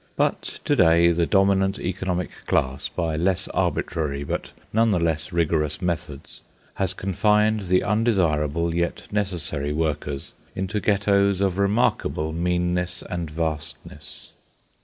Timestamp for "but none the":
4.23-4.99